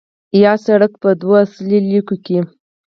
[0.41, 2.39] یاد سړک په دوو اصلي لیکو کې